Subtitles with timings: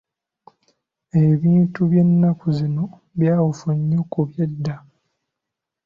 [1.25, 2.83] Ebintu by’ennaku zino
[3.19, 4.75] byawufu nnyo ku by'edda.